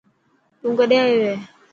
[0.59, 1.35] تون ڪڏين آيو هي.